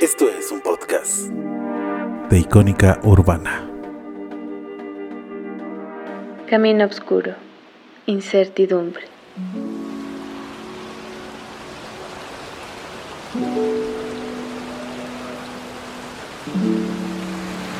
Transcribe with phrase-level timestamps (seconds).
[0.00, 1.26] Esto es un podcast
[2.30, 3.68] de Icónica Urbana.
[6.48, 7.34] Camino oscuro,
[8.06, 9.02] incertidumbre.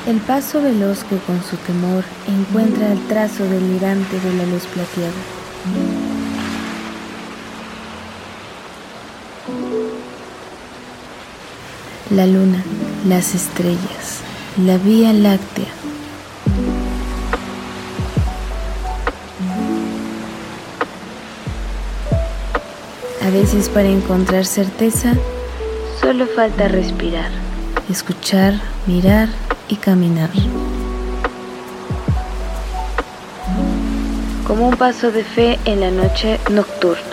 [0.08, 5.97] El paso veloz que con su temor encuentra el trazo delirante de la luz plateada.
[12.10, 12.64] La luna,
[13.06, 14.20] las estrellas,
[14.56, 15.66] la vía láctea.
[23.22, 25.12] A veces para encontrar certeza,
[26.00, 27.30] solo falta respirar,
[27.90, 28.54] escuchar,
[28.86, 29.28] mirar
[29.68, 30.30] y caminar.
[34.46, 37.07] Como un paso de fe en la noche nocturna.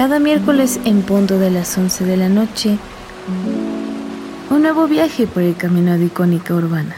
[0.00, 2.78] Cada miércoles en punto de las 11 de la noche,
[4.48, 6.96] un nuevo viaje por el camino de icónica urbana.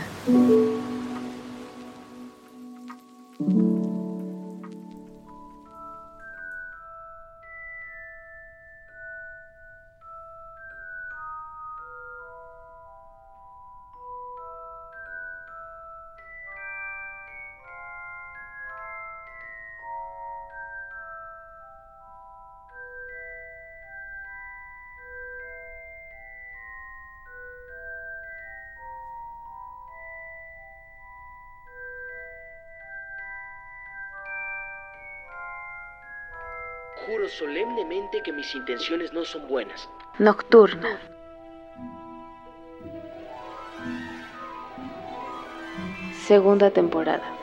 [37.32, 39.88] Solemnemente que mis intenciones no son buenas.
[40.18, 40.98] Nocturna.
[46.26, 47.41] Segunda temporada.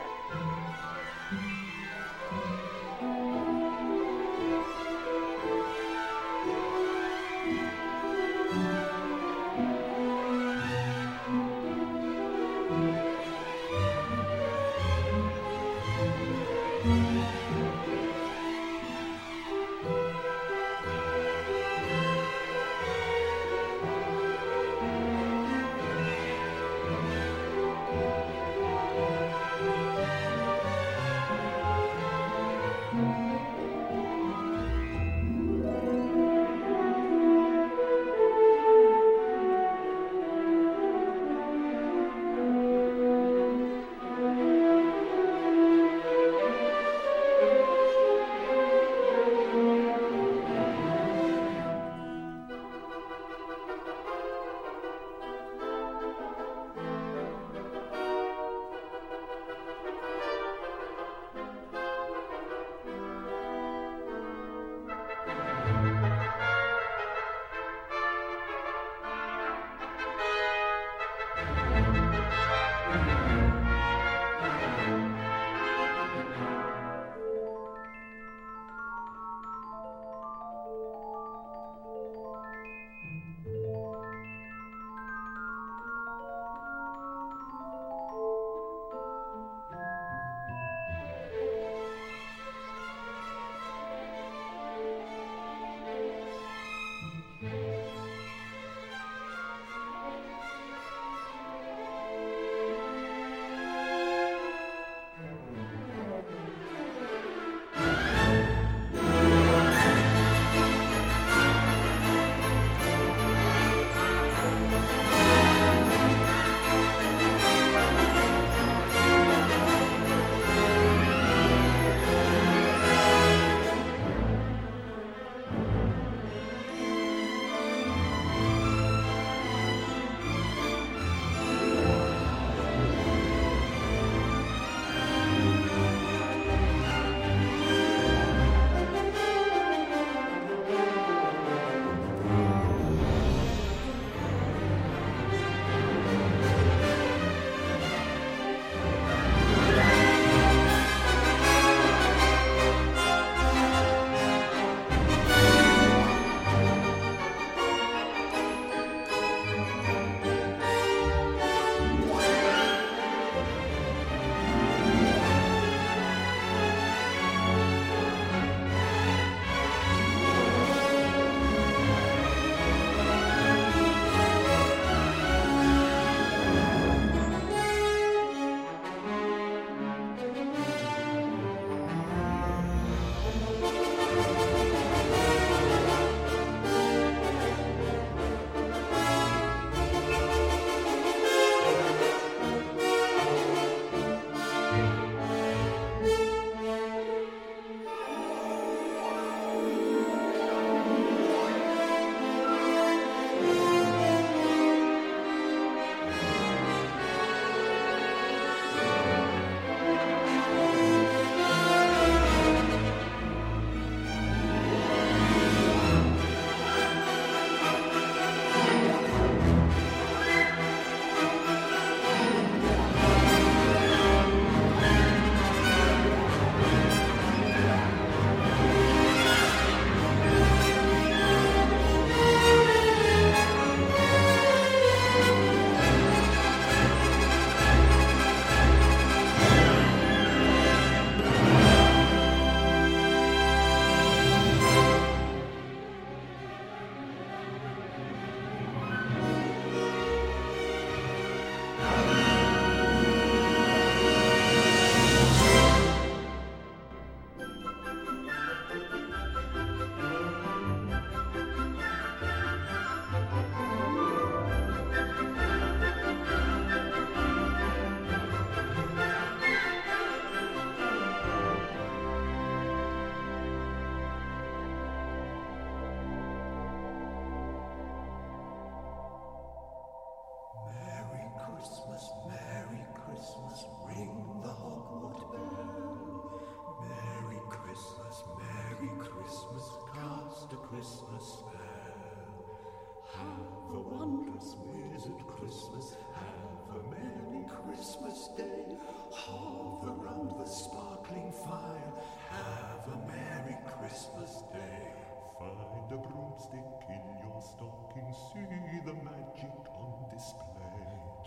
[306.40, 310.80] stick in your stocking, see the magic on display.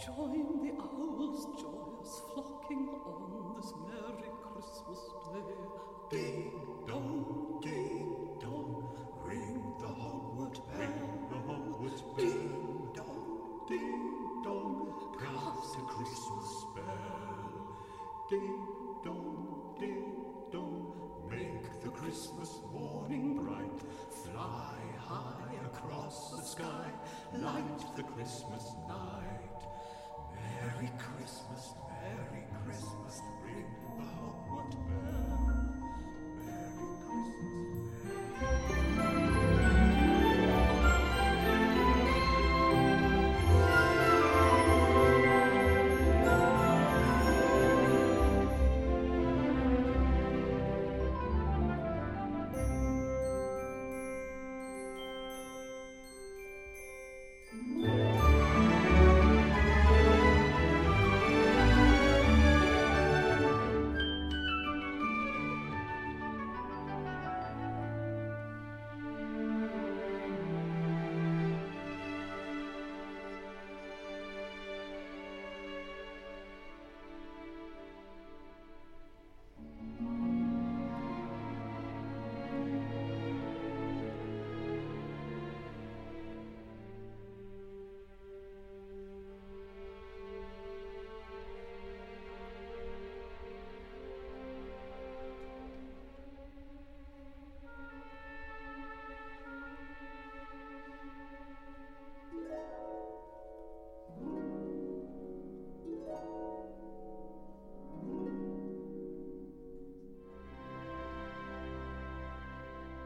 [0.04, 5.02] Join the owls, joyous flocking on this merry Christmas
[5.32, 5.54] day.
[6.10, 6.52] Ding
[6.88, 8.03] dong, ding.
[26.54, 26.90] Sky,
[27.34, 29.62] light the Christmas night.
[30.36, 33.66] Merry Christmas, Merry Christmas, ring
[33.98, 35.74] the Hogwarts bell.
[36.44, 38.23] Merry Christmas,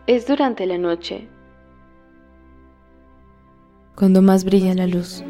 [0.07, 1.27] Es durante la noche,
[3.97, 5.21] cuando más brilla la luz.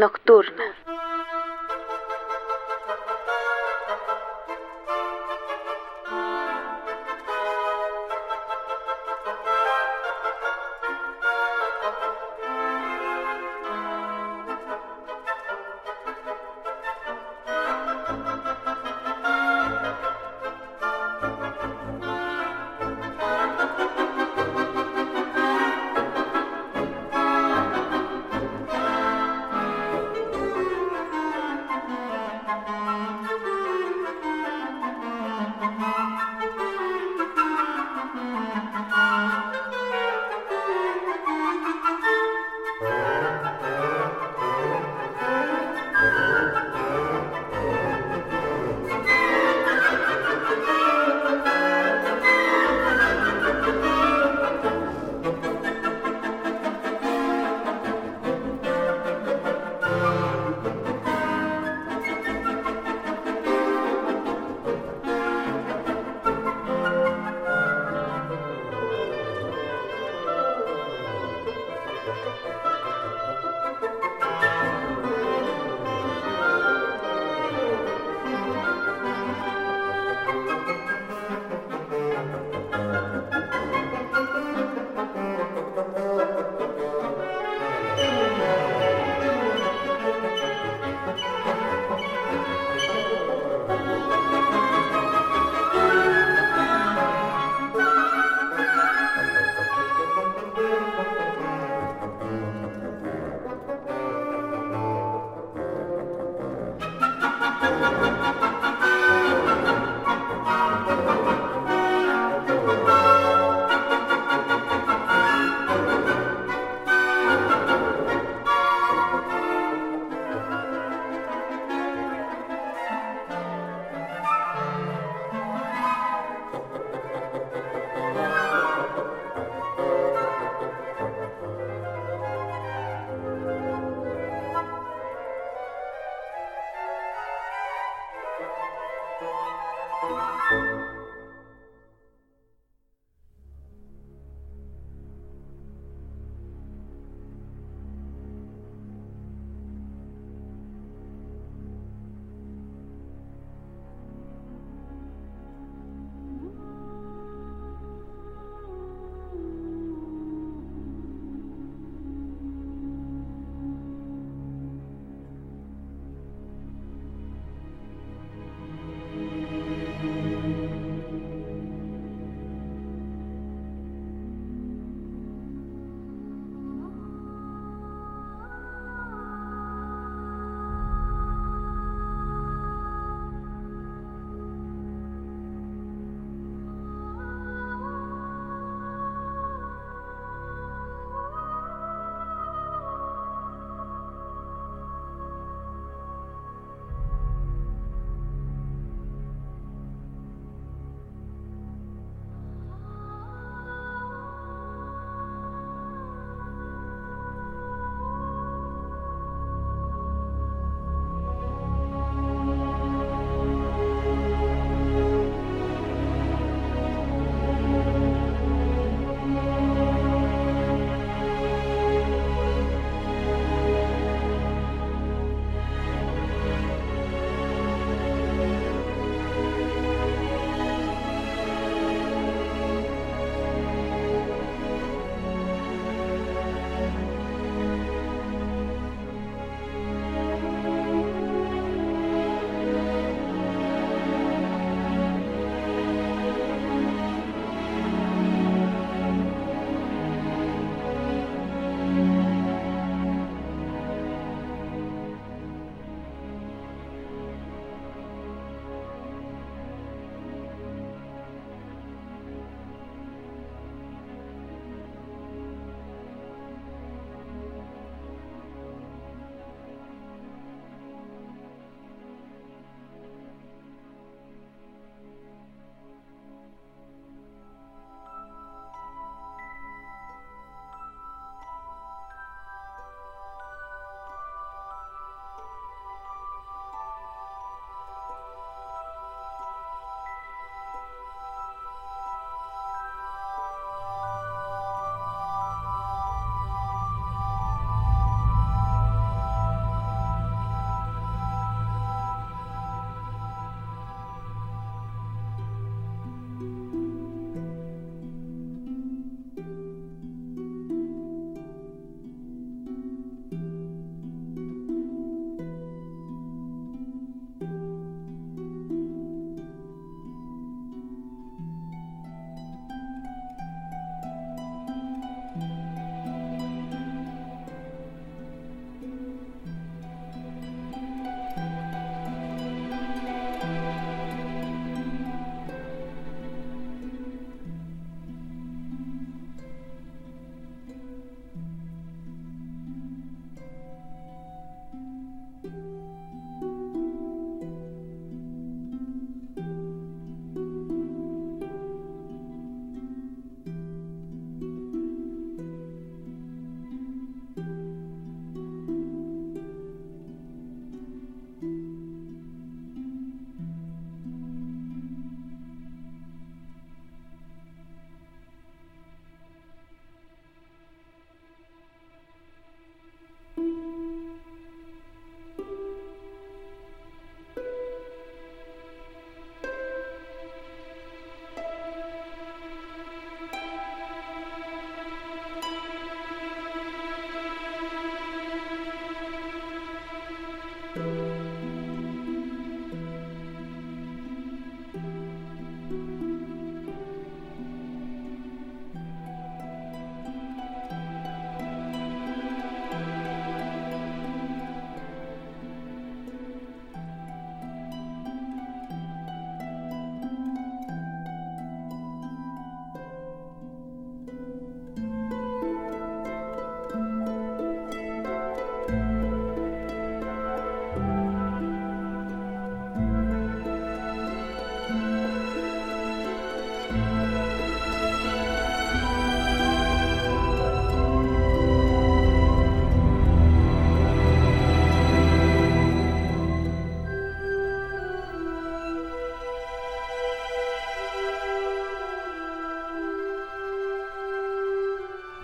[0.00, 0.64] Nocturna.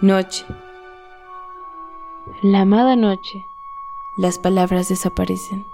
[0.02, 0.44] Noche.
[2.42, 3.46] La amada noche.
[4.18, 5.66] Las palabras desaparecen.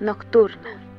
[0.00, 0.95] Nocturna.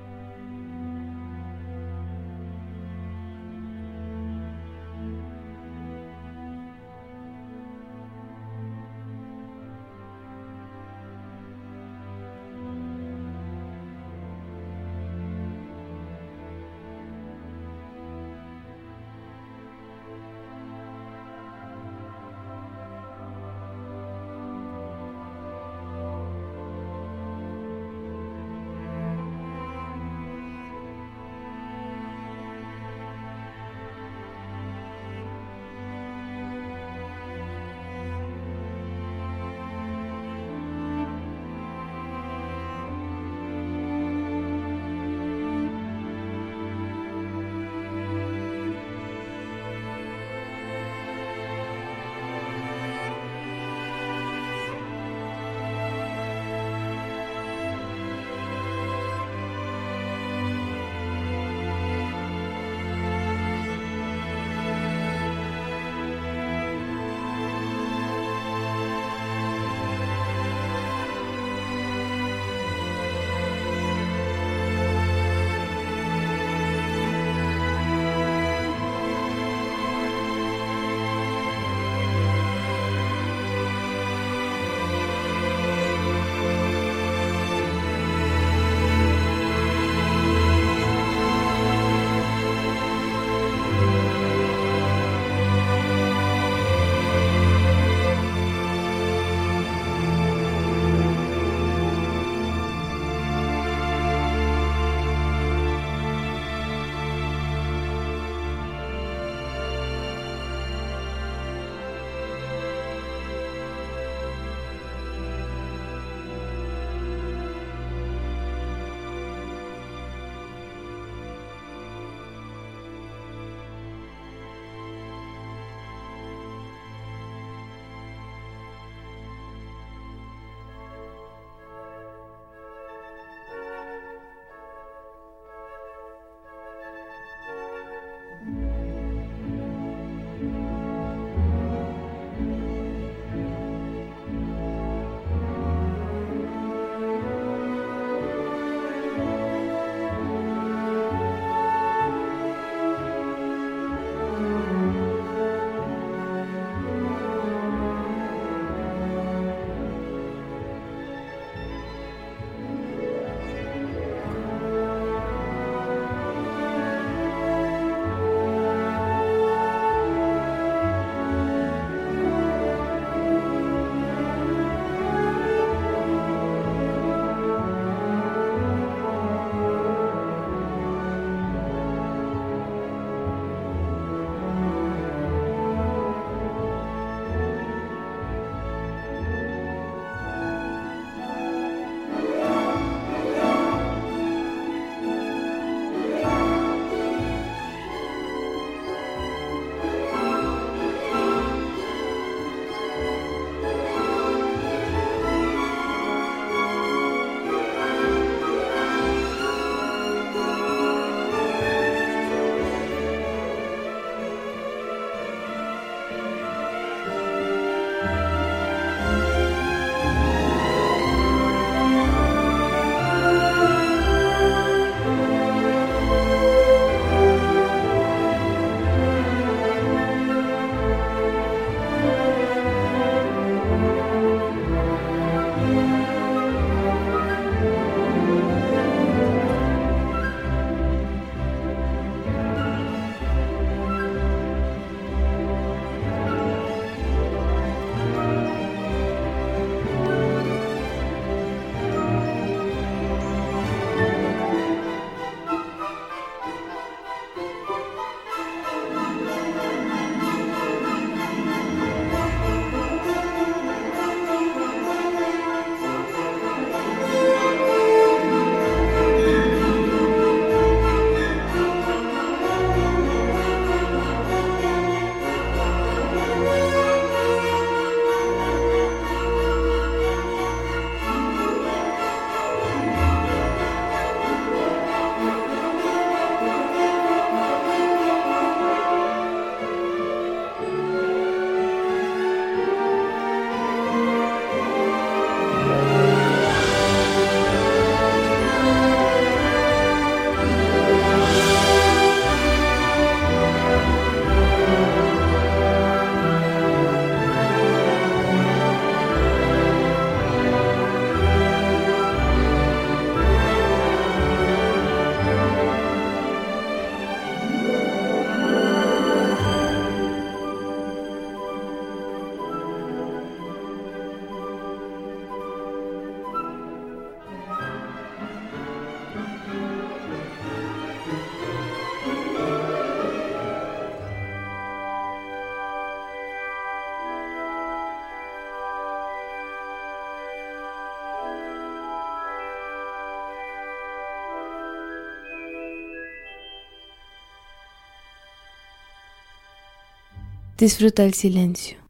[350.58, 351.87] Disfruta el silencio.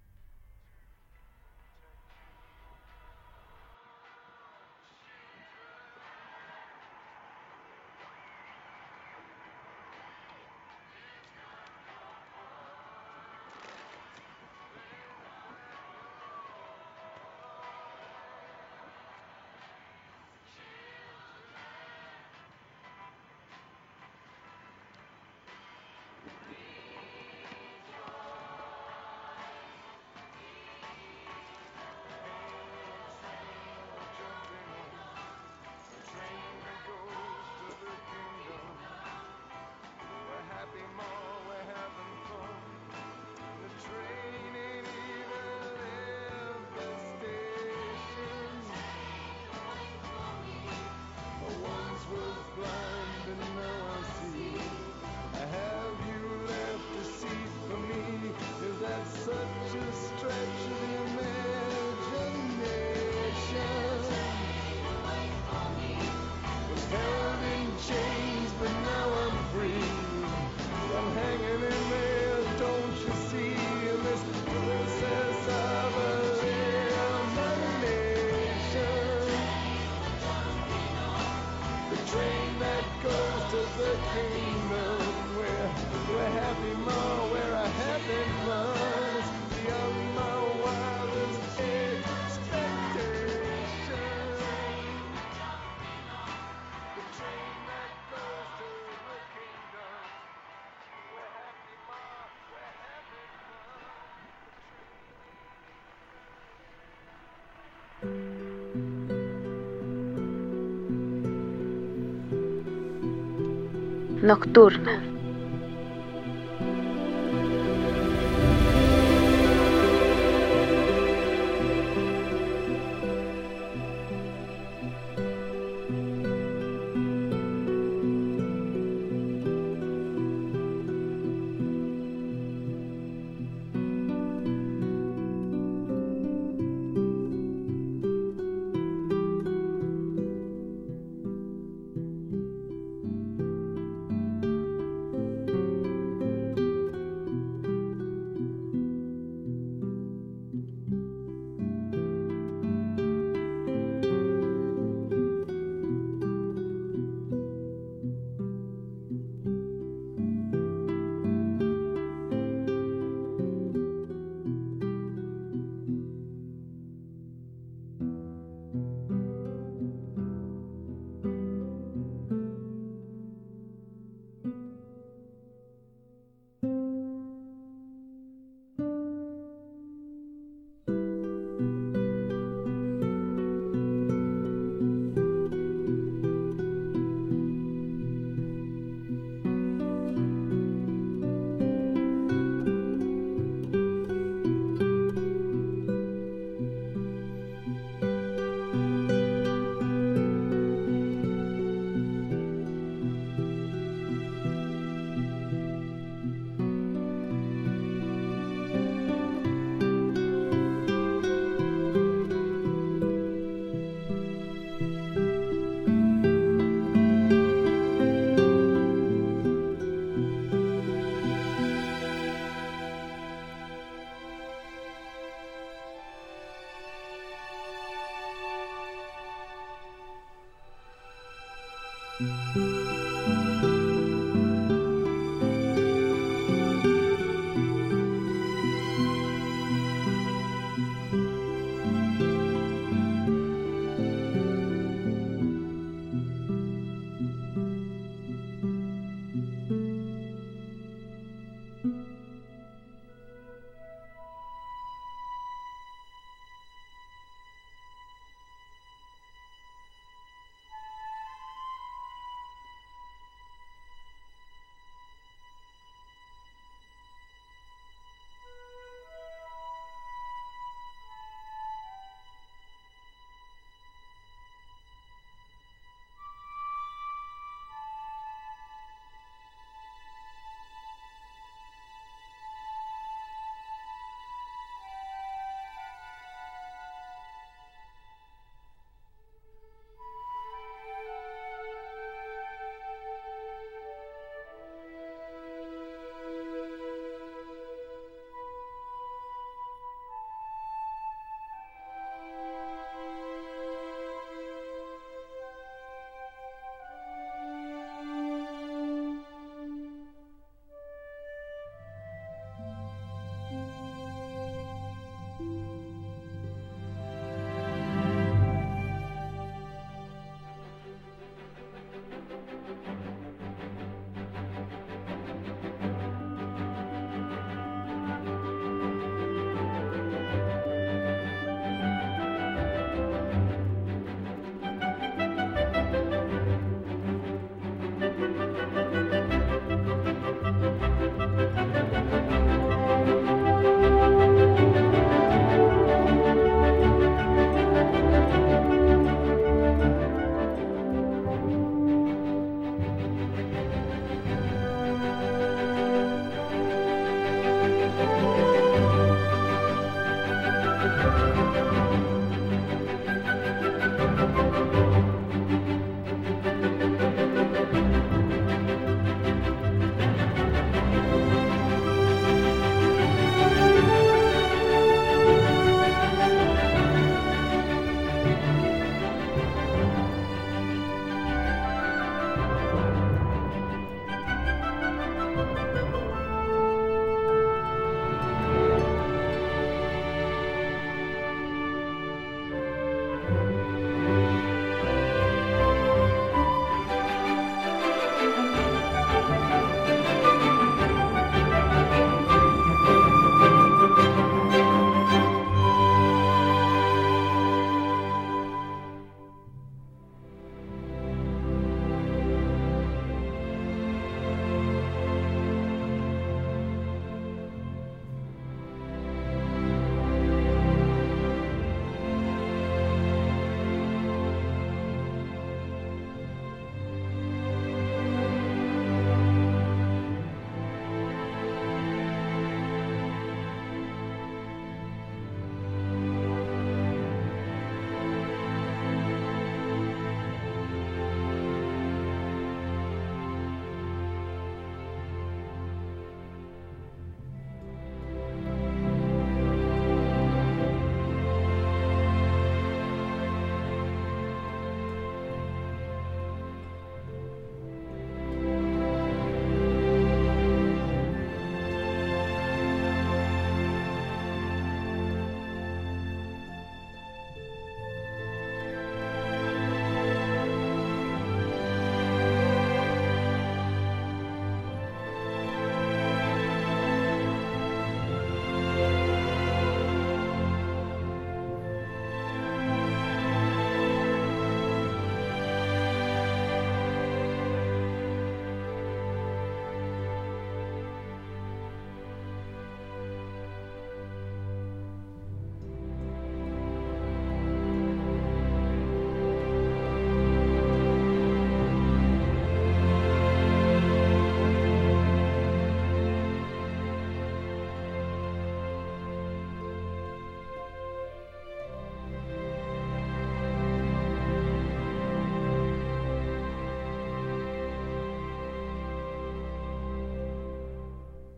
[114.27, 115.16] Nocturna.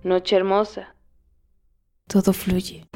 [0.10, 0.96] Noche hermosa.
[2.08, 2.89] Todo fluye.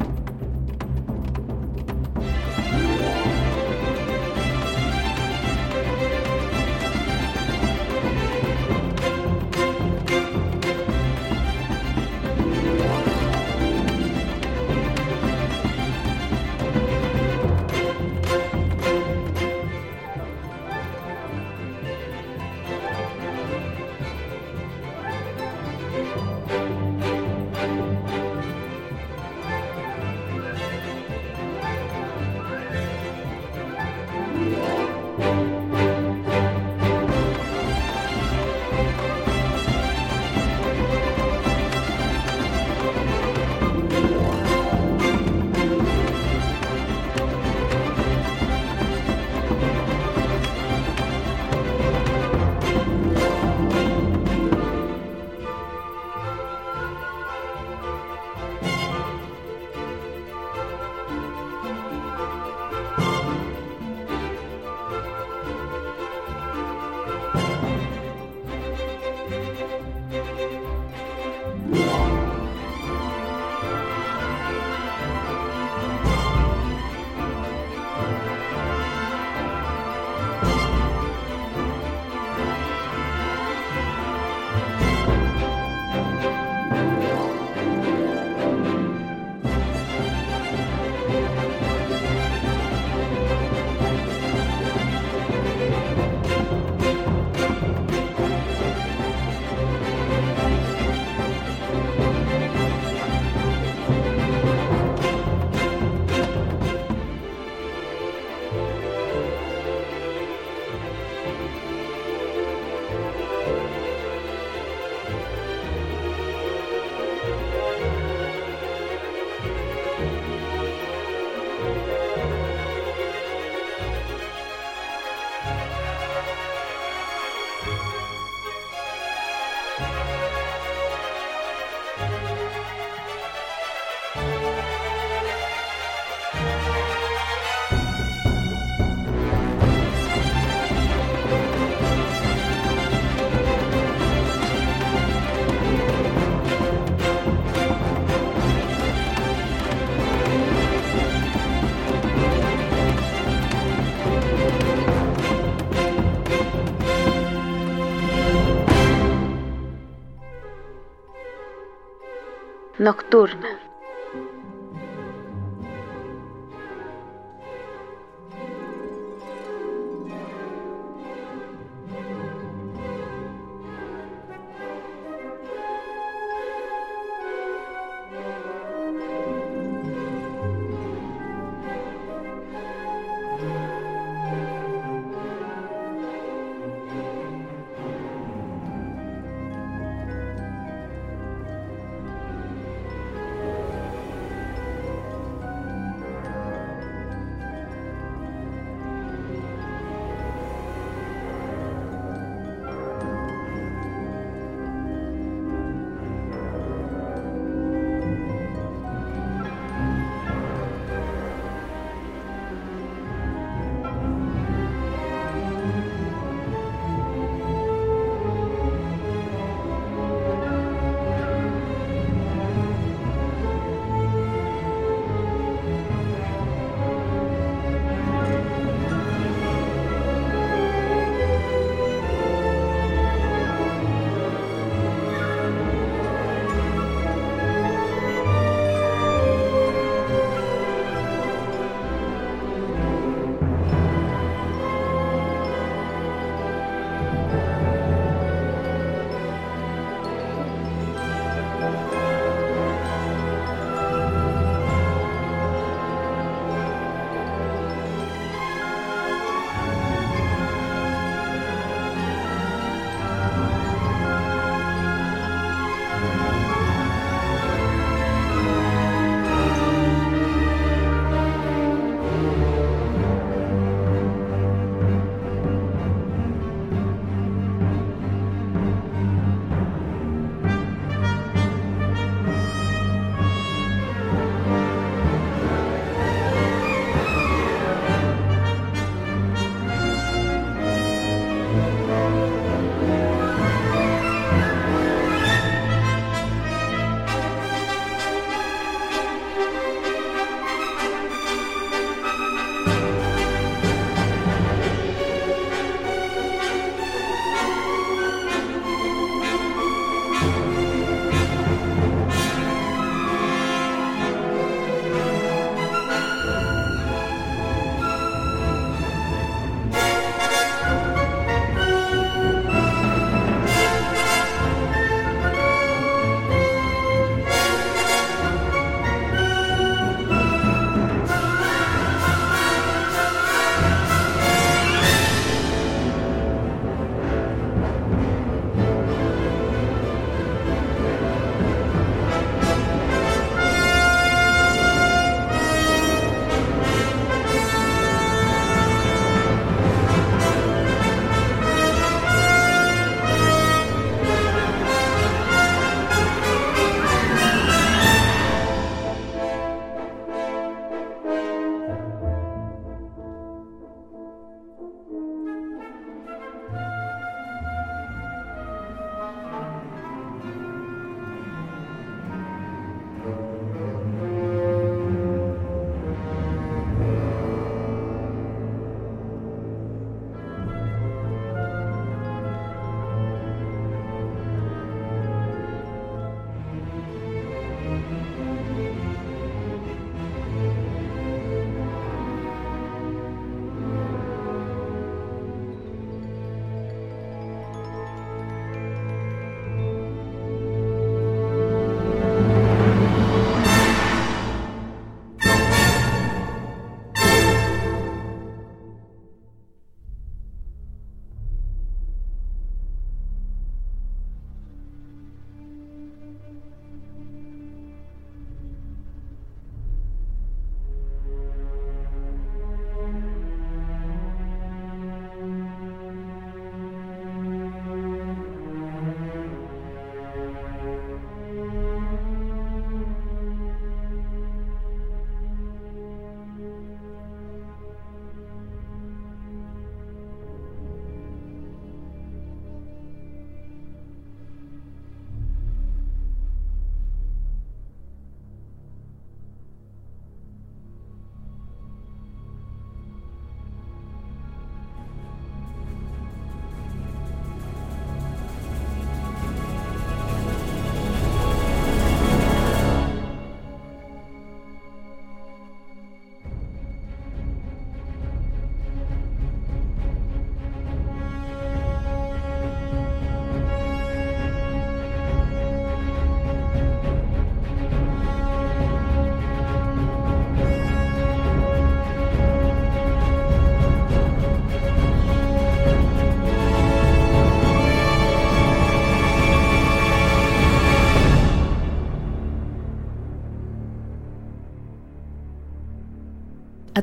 [162.84, 163.63] Nocturna.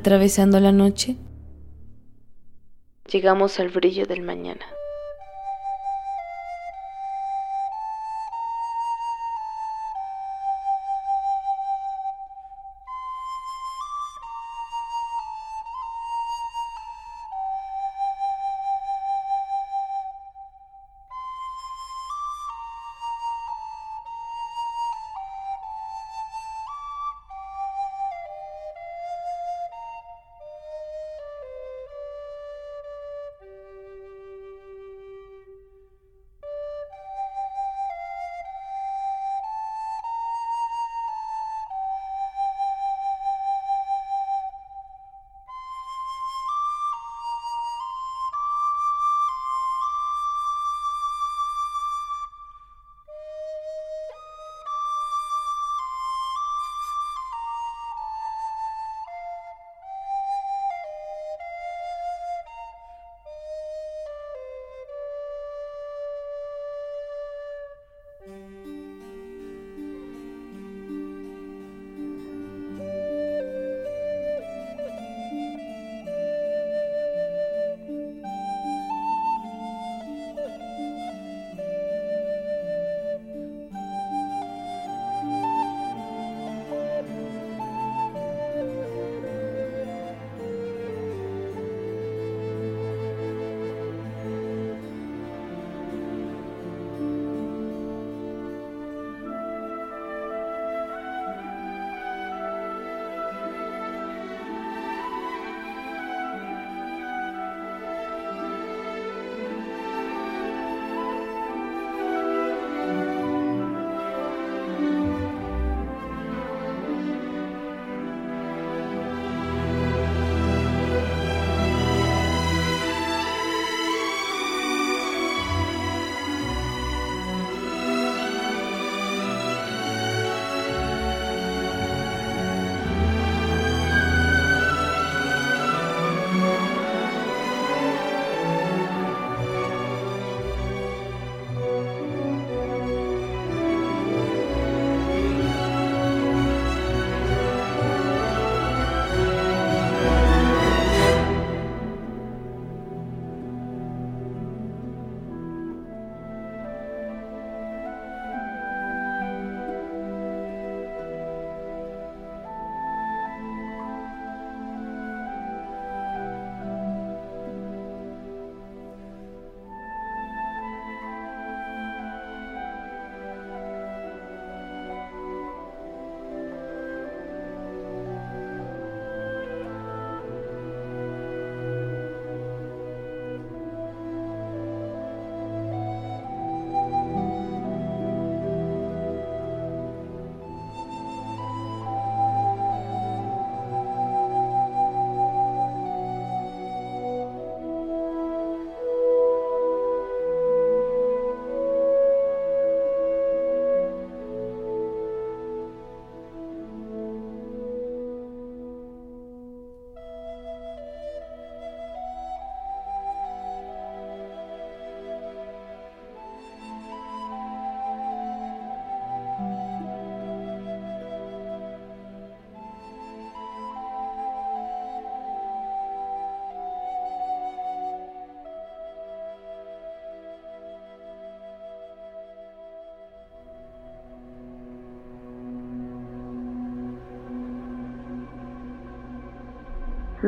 [0.00, 1.18] Atravesando la noche,
[3.12, 4.64] llegamos al brillo del mañana.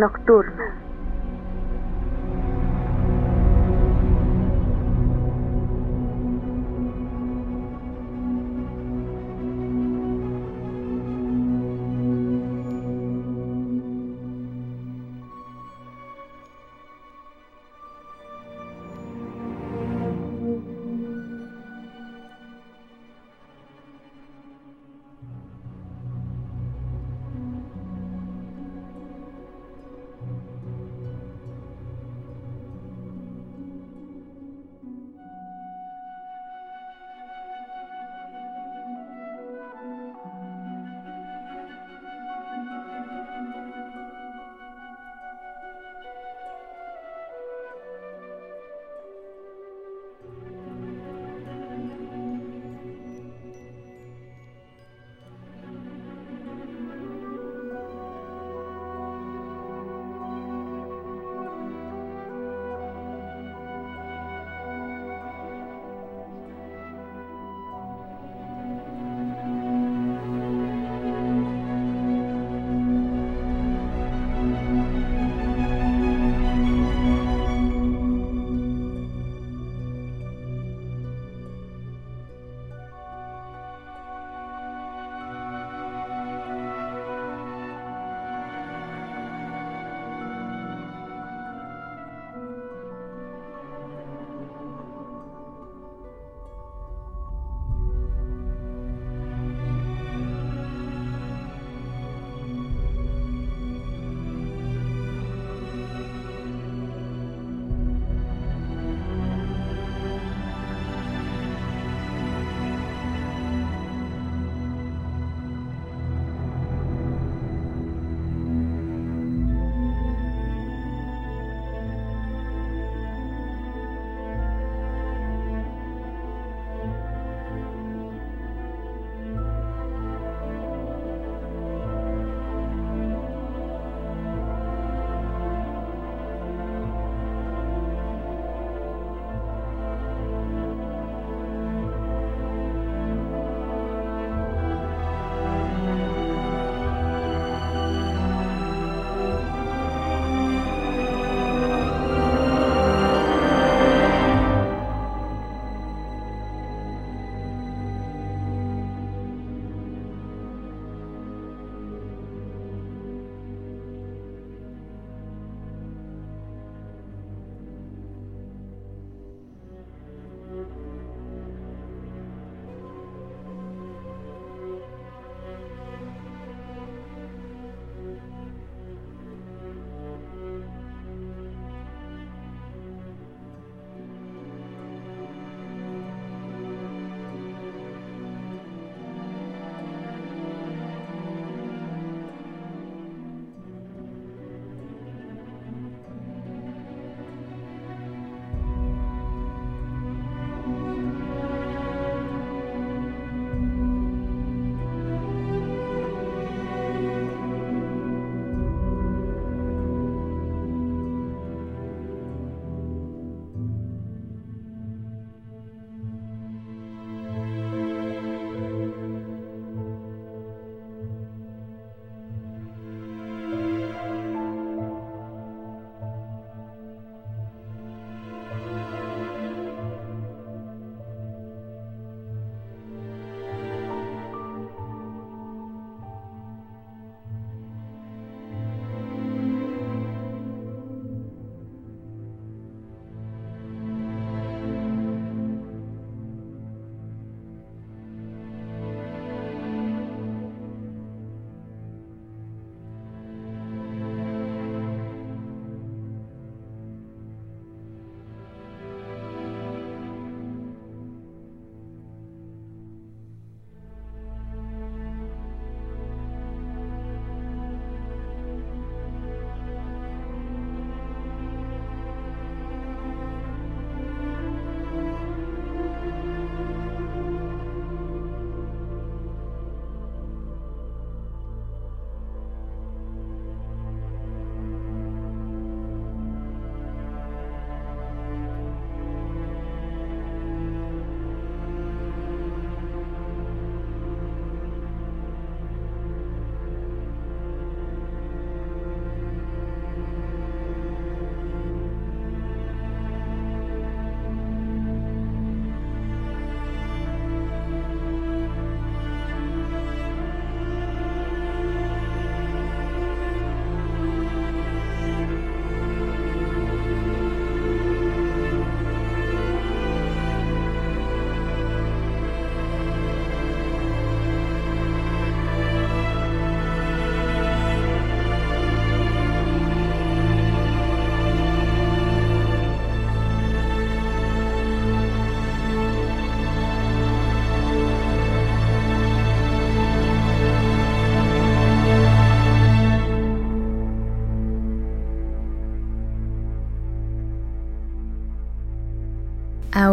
[0.03, 0.82] Nocturna.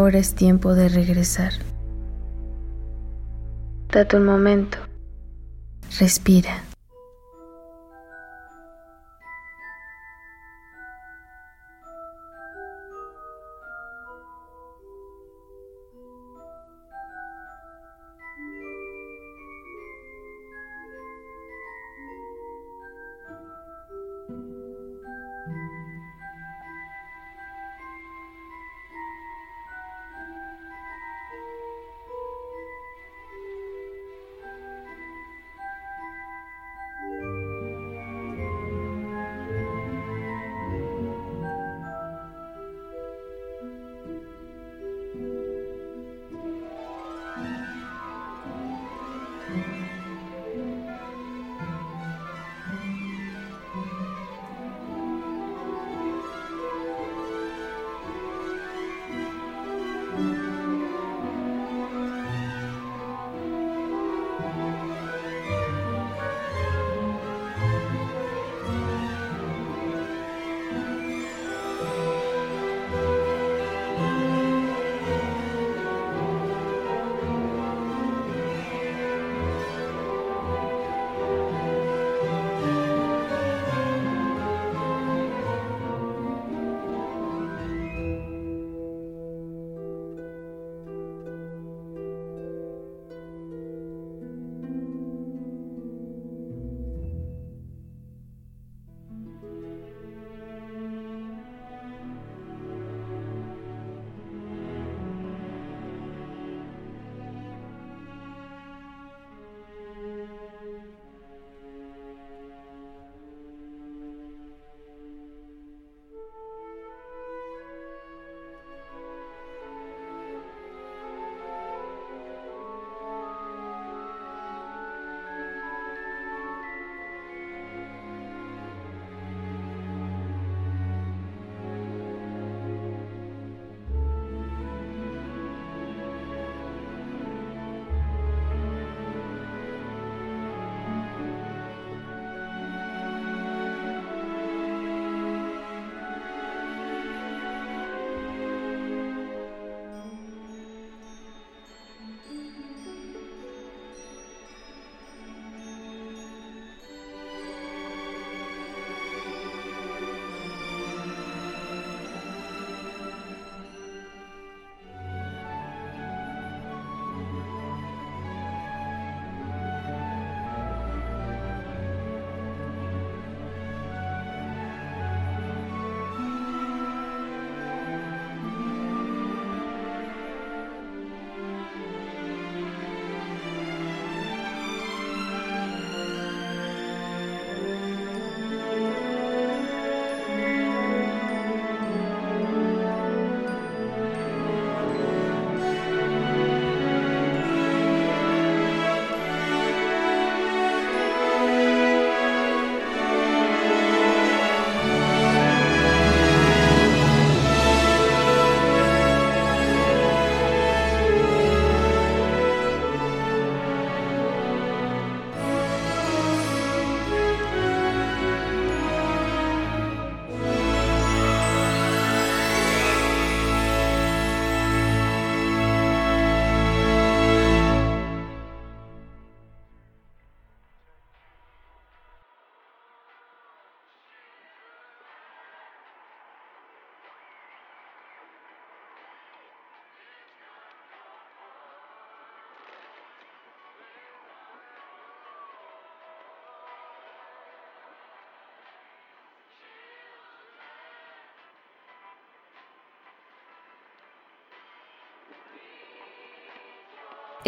[0.09, 1.53] Ahora es tiempo de regresar.
[3.89, 4.79] Date un momento.
[5.99, 6.63] Respira.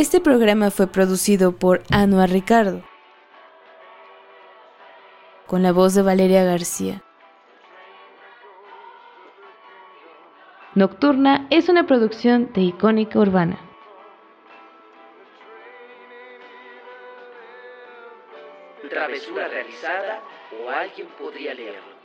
[0.01, 2.81] Este programa fue producido por Anuar Ricardo,
[5.45, 7.03] con la voz de Valeria García.
[10.73, 13.59] Nocturna es una producción de Icónica Urbana.
[18.89, 20.19] Travesura realizada
[20.65, 22.00] o alguien podría leerlo.